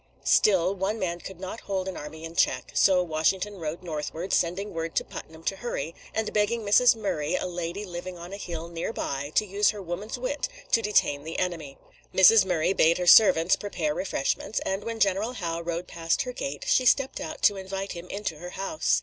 Still, 0.25 0.73
one 0.73 0.97
man 0.97 1.19
could 1.19 1.39
not 1.39 1.59
hold 1.59 1.87
an 1.87 1.95
army 1.95 2.23
in 2.25 2.35
check; 2.35 2.71
so 2.73 3.03
Washington 3.03 3.59
rode 3.59 3.83
northward, 3.83 4.33
sending 4.33 4.73
word 4.73 4.95
to 4.95 5.03
Putnam 5.03 5.43
to 5.43 5.57
hurry, 5.57 5.93
and 6.11 6.33
begging 6.33 6.63
Mrs. 6.63 6.95
Murray, 6.95 7.35
a 7.35 7.45
lady 7.45 7.85
living 7.85 8.17
on 8.17 8.33
a 8.33 8.37
hill 8.37 8.67
near 8.67 8.91
by, 8.91 9.31
to 9.35 9.45
use 9.45 9.69
her 9.69 9.79
woman's 9.83 10.17
wit 10.17 10.49
to 10.71 10.81
detain 10.81 11.23
the 11.23 11.37
enemy. 11.37 11.77
Mrs. 12.15 12.45
Murray 12.45 12.73
bade 12.73 12.97
her 12.97 13.05
servants 13.05 13.55
prepare 13.55 13.93
refreshments, 13.93 14.59
and 14.65 14.83
when 14.83 14.99
General 14.99 15.33
Howe 15.33 15.61
rode 15.61 15.87
past 15.87 16.23
her 16.23 16.33
gate, 16.33 16.65
she 16.65 16.87
stepped 16.87 17.19
out 17.21 17.43
to 17.43 17.55
invite 17.57 17.91
him 17.91 18.07
into 18.09 18.39
her 18.39 18.49
house. 18.49 18.99